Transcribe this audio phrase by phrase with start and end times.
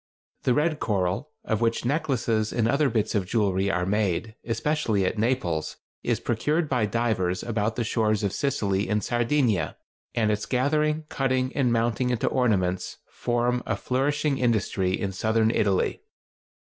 [0.45, 5.19] The red coral of which necklaces and other bits of jewelry are made, especially at
[5.19, 9.77] Naples, is procured by divers about the shores of Sicily and Sardinia,
[10.15, 16.01] and its gathering, cutting and mounting into ornaments, form a flourishing industry in southern Italy.